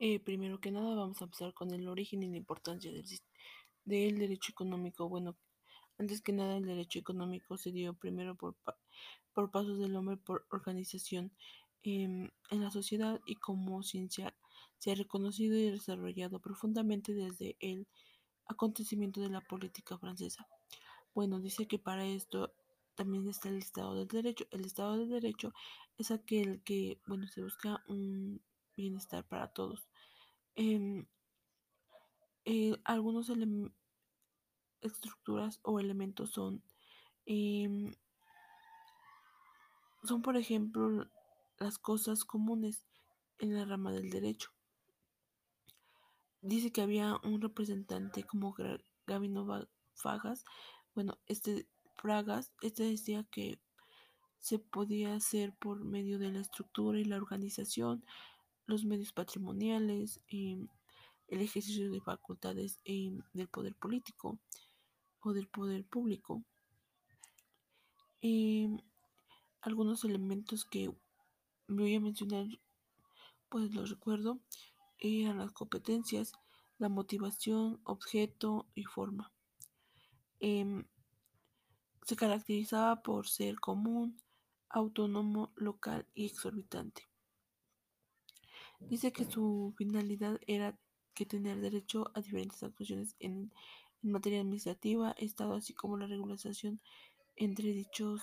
Eh, 0.00 0.20
primero 0.20 0.60
que 0.60 0.70
nada 0.70 0.94
vamos 0.94 1.20
a 1.20 1.24
empezar 1.24 1.52
con 1.54 1.72
el 1.72 1.88
origen 1.88 2.22
y 2.22 2.28
la 2.28 2.36
importancia 2.36 2.92
del, 2.92 4.18
derecho 4.18 4.52
económico. 4.52 5.08
Bueno, 5.08 5.36
antes 5.98 6.22
que 6.22 6.32
nada 6.32 6.56
el 6.56 6.66
derecho 6.66 7.00
económico 7.00 7.56
se 7.56 7.72
dio 7.72 7.94
primero 7.94 8.36
por, 8.36 8.56
por 9.32 9.50
pasos 9.50 9.78
del 9.80 9.96
hombre 9.96 10.16
por 10.16 10.46
organización 10.50 11.32
em, 11.82 12.30
en 12.50 12.62
la 12.62 12.70
sociedad 12.70 13.20
y 13.26 13.36
como 13.36 13.82
ciencia 13.82 14.36
se 14.78 14.92
ha 14.92 14.94
reconocido 14.94 15.56
y 15.58 15.70
desarrollado 15.70 16.40
profundamente 16.40 17.12
desde 17.14 17.56
el 17.60 17.88
acontecimiento 18.46 19.20
de 19.20 19.30
la 19.30 19.40
política 19.40 19.98
francesa. 19.98 20.46
Bueno, 21.12 21.40
dice 21.40 21.66
que 21.66 21.80
para 21.80 22.06
esto 22.06 22.54
también 22.94 23.28
está 23.28 23.48
el 23.48 23.58
Estado 23.58 23.96
del 23.96 24.08
Derecho. 24.08 24.46
El 24.52 24.64
Estado 24.64 24.96
del 24.98 25.10
Derecho 25.10 25.52
es 25.98 26.10
aquel 26.12 26.62
que, 26.62 27.00
bueno, 27.06 27.26
se 27.26 27.42
busca 27.42 27.82
un 27.88 28.40
bienestar 28.76 29.26
para 29.26 29.48
todos. 29.48 29.87
Em, 30.60 31.06
eh, 32.44 32.74
algunos 32.82 33.30
estructuras 34.80 35.60
o 35.62 35.78
elementos 35.78 36.30
son, 36.30 36.64
em, 37.26 37.94
son 40.02 40.20
por 40.20 40.36
ejemplo 40.36 41.08
las 41.60 41.78
cosas 41.78 42.24
comunes 42.24 42.84
en 43.38 43.54
la 43.54 43.66
rama 43.66 43.92
del 43.92 44.10
derecho. 44.10 44.50
Dice 46.42 46.72
que 46.72 46.82
había 46.82 47.20
un 47.22 47.40
representante 47.40 48.24
como 48.24 48.56
Gabino 49.06 49.68
Fagas, 49.94 50.44
bueno, 50.92 51.18
este 51.26 51.68
Fragas, 51.96 52.50
este 52.62 52.82
decía 52.82 53.22
que 53.30 53.60
se 54.40 54.58
podía 54.58 55.14
hacer 55.14 55.54
por 55.54 55.84
medio 55.84 56.18
de 56.18 56.32
la 56.32 56.40
estructura 56.40 56.98
y 56.98 57.04
la 57.04 57.16
organización, 57.16 58.04
los 58.68 58.84
medios 58.84 59.12
patrimoniales, 59.12 60.20
em, 60.28 60.68
el 61.28 61.40
ejercicio 61.40 61.90
de 61.90 62.00
facultades 62.00 62.78
em, 62.84 63.22
del 63.32 63.48
poder 63.48 63.74
político 63.74 64.38
o 65.20 65.32
del 65.32 65.48
poder 65.48 65.84
público. 65.86 66.44
Em, 68.20 68.78
algunos 69.62 70.04
elementos 70.04 70.64
que 70.66 70.94
voy 71.66 71.94
a 71.94 72.00
mencionar, 72.00 72.46
pues 73.48 73.72
los 73.74 73.90
recuerdo, 73.90 74.38
eran 74.98 75.38
las 75.38 75.52
competencias, 75.52 76.32
la 76.78 76.88
motivación, 76.90 77.80
objeto 77.84 78.66
y 78.74 78.84
forma. 78.84 79.32
se 82.06 82.16
caracterizaba 82.16 83.02
por 83.02 83.28
ser 83.28 83.56
común, 83.60 84.16
autónomo, 84.70 85.52
local 85.56 86.06
y 86.14 86.26
exorbitante. 86.26 87.08
Dice 88.80 89.12
que 89.12 89.24
su 89.24 89.74
finalidad 89.76 90.40
era 90.46 90.78
que 91.14 91.26
tener 91.26 91.60
derecho 91.60 92.10
a 92.14 92.20
diferentes 92.20 92.62
actuaciones 92.62 93.16
en, 93.18 93.52
materia 94.00 94.40
administrativa, 94.40 95.10
Estado, 95.18 95.54
así 95.54 95.74
como 95.74 95.96
la 95.96 96.06
regulación 96.06 96.80
entre 97.34 97.72
dichos 97.72 98.22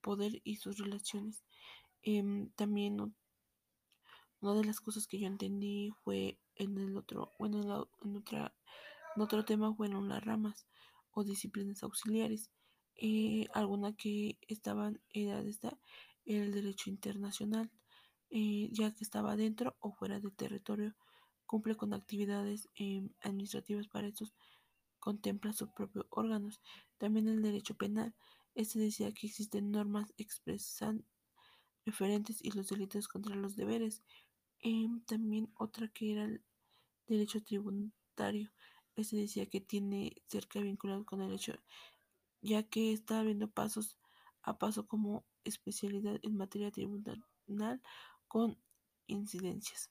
poder 0.00 0.40
y 0.42 0.56
sus 0.56 0.78
relaciones. 0.78 1.44
Em, 2.02 2.50
también 2.56 3.14
una 4.40 4.54
de 4.54 4.64
las 4.64 4.80
cosas 4.80 5.06
que 5.06 5.20
yo 5.20 5.28
entendí 5.28 5.92
fue 6.02 6.38
en 6.56 6.78
el 6.78 6.96
otro, 6.96 7.32
bueno, 7.38 7.88
en, 8.02 8.16
otra, 8.16 8.54
en 9.14 9.22
otro 9.22 9.44
tema 9.44 9.72
fueron 9.72 10.08
las 10.08 10.24
ramas 10.24 10.66
o 11.12 11.22
disciplinas 11.24 11.84
auxiliares. 11.84 12.50
Eh, 12.96 13.46
alguna 13.54 13.94
que 13.94 14.38
estaban 14.48 15.00
era 15.10 15.42
de 15.42 15.50
esta 15.50 15.78
el 16.24 16.50
derecho 16.50 16.90
internacional 16.90 17.70
eh, 18.30 18.68
ya 18.72 18.92
que 18.92 19.04
estaba 19.04 19.36
dentro 19.36 19.76
o 19.80 19.92
fuera 19.92 20.20
del 20.20 20.32
territorio 20.32 20.94
cumple 21.46 21.76
con 21.76 21.94
actividades 21.94 22.68
eh, 22.74 23.08
administrativas 23.22 23.88
para 23.88 24.08
estos 24.08 24.34
contempla 24.98 25.52
sus 25.52 25.68
propios 25.70 26.06
órganos 26.10 26.60
también 26.98 27.28
el 27.28 27.42
derecho 27.42 27.74
penal 27.76 28.14
este 28.56 28.78
decía 28.78 29.12
que 29.12 29.26
existen 29.26 29.70
normas 29.70 30.12
expresan 30.16 31.04
referentes 31.86 32.44
y 32.44 32.50
los 32.50 32.68
delitos 32.68 33.06
contra 33.06 33.36
los 33.36 33.54
deberes. 33.54 34.02
También 35.06 35.52
otra 35.56 35.88
que 35.88 36.12
era 36.12 36.24
el 36.24 36.42
derecho 37.06 37.42
tributario 37.42 38.50
este 38.96 39.16
decía 39.16 39.46
que 39.46 39.60
tiene 39.60 40.22
cerca 40.26 40.58
vinculado 40.60 41.04
con 41.04 41.20
el 41.20 41.28
derecho 41.28 41.54
ya 42.40 42.62
que 42.64 42.92
está 42.92 43.20
habiendo 43.20 43.48
pasos 43.48 43.98
a 44.42 44.58
paso 44.58 44.86
como 44.86 45.24
especialidad 45.44 46.18
en 46.22 46.36
materia 46.36 46.70
tributaria 46.70 47.24
con 48.28 48.58
incidencias. 49.06 49.90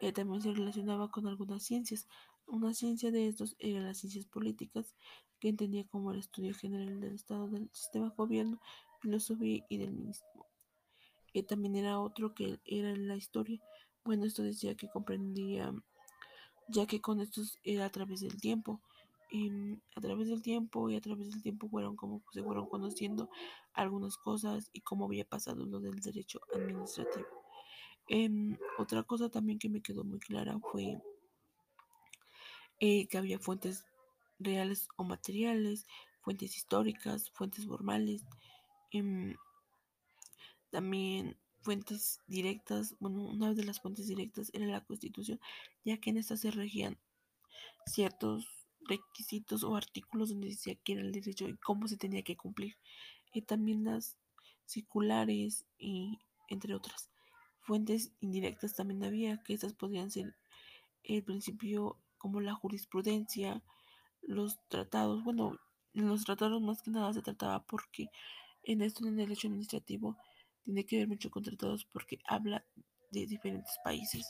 Eh, 0.00 0.12
también 0.12 0.42
se 0.42 0.52
relacionaba 0.52 1.10
con 1.10 1.26
algunas 1.26 1.62
ciencias. 1.62 2.08
Una 2.46 2.74
ciencia 2.74 3.10
de 3.10 3.28
estos 3.28 3.56
era 3.58 3.80
las 3.80 3.98
ciencias 3.98 4.26
políticas, 4.26 4.94
que 5.38 5.48
entendía 5.48 5.86
como 5.86 6.12
el 6.12 6.18
estudio 6.18 6.54
general 6.54 7.00
del 7.00 7.14
estado 7.14 7.48
del 7.48 7.70
sistema 7.72 8.10
de 8.10 8.16
gobierno, 8.16 8.60
filosofía 9.00 9.64
y 9.68 9.78
del 9.78 9.92
mismo. 9.92 10.46
Eh, 11.32 11.42
también 11.42 11.76
era 11.76 12.00
otro 12.00 12.34
que 12.34 12.60
era 12.64 12.94
la 12.96 13.16
historia. 13.16 13.60
Bueno, 14.04 14.24
esto 14.24 14.42
decía 14.42 14.76
que 14.76 14.88
comprendía, 14.88 15.72
ya 16.68 16.86
que 16.86 17.00
con 17.00 17.20
estos 17.20 17.58
era 17.62 17.86
a 17.86 17.90
través 17.90 18.20
del 18.20 18.40
tiempo 18.40 18.80
a 19.96 20.00
través 20.00 20.28
del 20.28 20.42
tiempo 20.42 20.88
y 20.90 20.96
a 20.96 21.00
través 21.00 21.30
del 21.30 21.42
tiempo 21.42 21.68
fueron 21.68 21.96
como 21.96 22.22
se 22.32 22.42
fueron 22.42 22.68
conociendo 22.68 23.30
algunas 23.72 24.16
cosas 24.16 24.70
y 24.72 24.80
cómo 24.82 25.06
había 25.06 25.24
pasado 25.24 25.64
lo 25.66 25.80
del 25.80 25.98
derecho 26.00 26.40
administrativo. 26.54 27.43
Otra 28.78 29.02
cosa 29.02 29.30
también 29.30 29.58
que 29.58 29.68
me 29.68 29.80
quedó 29.80 30.04
muy 30.04 30.18
clara 30.18 30.58
fue 30.58 31.00
eh, 32.80 33.06
que 33.06 33.18
había 33.18 33.38
fuentes 33.38 33.86
reales 34.38 34.88
o 34.96 35.04
materiales, 35.04 35.86
fuentes 36.20 36.56
históricas, 36.56 37.30
fuentes 37.30 37.66
formales, 37.66 38.24
em, 38.90 39.36
también 40.70 41.38
fuentes 41.62 42.20
directas, 42.26 42.94
bueno, 43.00 43.24
una 43.24 43.54
de 43.54 43.64
las 43.64 43.80
fuentes 43.80 44.06
directas 44.06 44.50
era 44.52 44.66
la 44.66 44.84
constitución, 44.84 45.40
ya 45.84 45.98
que 45.98 46.10
en 46.10 46.18
esta 46.18 46.36
se 46.36 46.50
regían 46.50 46.98
ciertos 47.86 48.46
requisitos 48.86 49.64
o 49.64 49.76
artículos 49.76 50.30
donde 50.30 50.48
decía 50.48 50.74
que 50.74 50.92
era 50.92 51.02
el 51.02 51.12
derecho 51.12 51.48
y 51.48 51.56
cómo 51.56 51.88
se 51.88 51.96
tenía 51.96 52.22
que 52.22 52.36
cumplir. 52.36 52.76
Y 53.32 53.42
también 53.42 53.84
las 53.84 54.18
circulares 54.66 55.64
y 55.78 56.18
entre 56.48 56.74
otras 56.74 57.13
fuentes 57.64 58.12
indirectas 58.20 58.74
también 58.74 59.02
había, 59.04 59.42
que 59.42 59.54
estas 59.54 59.72
podrían 59.72 60.10
ser 60.10 60.36
el 61.02 61.24
principio 61.24 61.98
como 62.18 62.40
la 62.40 62.54
jurisprudencia, 62.54 63.62
los 64.22 64.58
tratados, 64.68 65.24
bueno, 65.24 65.58
en 65.94 66.08
los 66.08 66.24
tratados 66.24 66.60
más 66.62 66.82
que 66.82 66.90
nada 66.90 67.12
se 67.12 67.22
trataba 67.22 67.64
porque 67.64 68.08
en 68.62 68.82
esto 68.82 69.04
en 69.04 69.10
el 69.10 69.16
derecho 69.16 69.48
administrativo 69.48 70.16
tiene 70.64 70.84
que 70.86 70.98
ver 70.98 71.08
mucho 71.08 71.30
con 71.30 71.42
tratados 71.42 71.84
porque 71.84 72.18
habla 72.26 72.64
de 73.10 73.26
diferentes 73.26 73.76
países. 73.84 74.26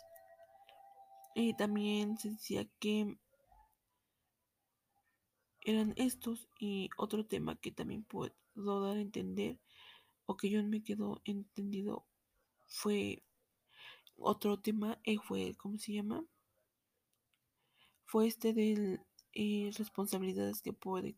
Y 1.34 1.54
también 1.56 2.16
se 2.18 2.30
decía 2.30 2.66
que 2.78 3.16
eran 5.62 5.94
estos 5.96 6.48
y 6.58 6.90
otro 6.96 7.26
tema 7.26 7.56
que 7.56 7.72
también 7.72 8.04
puedo 8.04 8.32
dar 8.54 8.96
a 8.96 9.00
entender 9.00 9.58
o 10.26 10.36
que 10.36 10.50
yo 10.50 10.62
me 10.62 10.82
quedo 10.82 11.22
entendido 11.24 12.06
fue 12.66 13.22
otro 14.16 14.60
tema 14.60 14.98
eh, 15.04 15.18
fue 15.18 15.54
cómo 15.56 15.78
se 15.78 15.92
llama 15.92 16.24
fue 18.04 18.26
este 18.26 18.52
de 18.52 19.00
eh, 19.32 19.70
responsabilidades 19.76 20.62
que 20.62 20.72
puede 20.72 21.16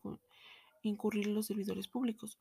incurrir 0.83 1.27
los 1.27 1.47
servidores 1.47 1.89
públicos. 1.89 2.39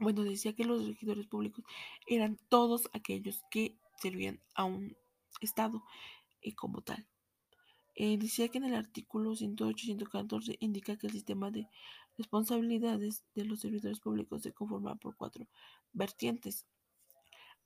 Bueno 0.00 0.24
decía 0.24 0.54
que 0.54 0.64
los 0.64 0.82
servidores 0.82 1.26
públicos 1.26 1.64
eran 2.06 2.38
todos 2.48 2.88
aquellos 2.94 3.42
que 3.50 3.76
servían 3.96 4.40
a 4.54 4.64
un 4.64 4.96
estado 5.42 5.84
y 6.40 6.52
como 6.52 6.80
tal. 6.80 7.06
Eh, 7.96 8.16
decía 8.16 8.48
que 8.48 8.58
en 8.58 8.64
el 8.64 8.74
artículo 8.74 9.36
108 9.36 9.76
y 9.82 9.86
114 9.88 10.56
indica 10.60 10.96
que 10.96 11.08
el 11.08 11.12
sistema 11.12 11.50
de 11.50 11.68
responsabilidades 12.16 13.24
de 13.34 13.44
los 13.44 13.60
servidores 13.60 14.00
públicos 14.00 14.42
se 14.42 14.52
conforma 14.52 14.96
por 14.96 15.16
cuatro 15.16 15.46
vertientes. 15.92 16.66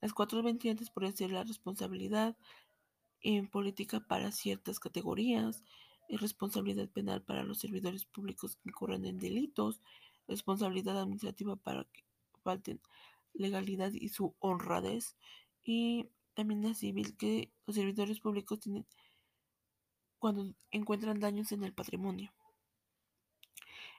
Las 0.01 0.13
cuatro 0.13 0.43
vertientes 0.43 0.89
pueden 0.89 1.15
ser 1.15 1.31
la 1.31 1.43
responsabilidad 1.43 2.37
en 3.21 3.47
política 3.47 4.01
para 4.01 4.31
ciertas 4.31 4.79
categorías, 4.79 5.63
responsabilidad 6.09 6.89
penal 6.89 7.23
para 7.23 7.43
los 7.43 7.59
servidores 7.59 8.05
públicos 8.05 8.57
que 8.57 8.69
incurran 8.69 9.05
en 9.05 9.17
delitos, 9.17 9.81
responsabilidad 10.27 10.99
administrativa 10.99 11.55
para 11.55 11.85
que 11.85 12.03
falten 12.43 12.79
legalidad 13.33 13.91
y 13.91 14.09
su 14.09 14.35
honradez, 14.39 15.17
y 15.63 16.09
también 16.35 16.63
la 16.63 16.73
civil 16.73 17.17
que 17.17 17.51
los 17.65 17.75
servidores 17.75 18.19
públicos 18.19 18.59
tienen 18.59 18.85
cuando 20.19 20.53
encuentran 20.71 21.19
daños 21.19 21.51
en 21.51 21.63
el 21.63 21.73
patrimonio. 21.73 22.33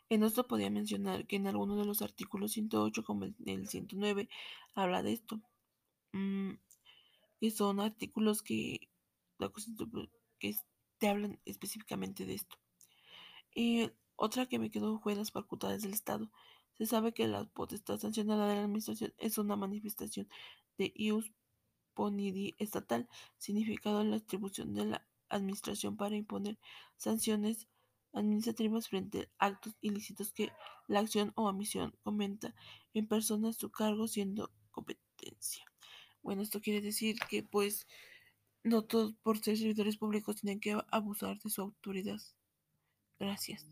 En 0.08 0.22
esto 0.22 0.46
podía 0.46 0.70
mencionar 0.70 1.26
que 1.26 1.36
en 1.36 1.46
algunos 1.48 1.78
de 1.78 1.84
los 1.84 2.00
artículos 2.02 2.52
108 2.52 3.04
como 3.04 3.24
el 3.24 3.68
109 3.68 4.28
habla 4.74 5.02
de 5.02 5.12
esto. 5.12 5.40
Mm, 6.16 6.58
y 7.40 7.50
son 7.50 7.80
artículos 7.80 8.42
que 8.42 8.88
te 10.98 11.08
hablan 11.08 11.38
específicamente 11.44 12.24
de 12.24 12.34
esto. 12.34 12.56
Y 13.54 13.90
otra 14.16 14.46
que 14.46 14.58
me 14.58 14.70
quedó 14.70 14.98
fue 14.98 15.14
las 15.14 15.30
facultades 15.30 15.82
del 15.82 15.92
Estado. 15.92 16.30
Se 16.78 16.86
sabe 16.86 17.12
que 17.12 17.28
la 17.28 17.44
potestad 17.44 17.98
sancionada 17.98 18.48
de 18.48 18.54
la 18.54 18.62
Administración 18.62 19.12
es 19.18 19.36
una 19.38 19.56
manifestación 19.56 20.28
de 20.78 20.92
ius 20.96 21.30
ponidi 21.94 22.54
estatal, 22.58 23.08
significado 23.38 24.00
en 24.00 24.10
la 24.10 24.16
atribución 24.16 24.74
de 24.74 24.86
la 24.86 25.06
Administración 25.28 25.96
para 25.96 26.16
imponer 26.16 26.58
sanciones 26.96 27.68
administrativas 28.12 28.88
frente 28.88 29.30
a 29.38 29.46
actos 29.46 29.76
ilícitos 29.80 30.32
que 30.32 30.52
la 30.86 31.00
acción 31.00 31.32
o 31.34 31.48
omisión 31.48 31.94
cometa 32.02 32.54
en 32.94 33.06
persona 33.06 33.52
su 33.52 33.70
cargo 33.70 34.08
siendo 34.08 34.50
competencia. 34.70 35.64
Bueno, 36.26 36.42
esto 36.42 36.60
quiere 36.60 36.80
decir 36.80 37.20
que 37.30 37.44
pues 37.44 37.86
no 38.64 38.82
todos 38.82 39.14
por 39.22 39.38
ser 39.38 39.56
servidores 39.56 39.96
públicos 39.96 40.34
tienen 40.34 40.58
que 40.58 40.76
abusar 40.90 41.38
de 41.38 41.50
su 41.50 41.62
autoridad. 41.62 42.18
Gracias. 43.20 43.64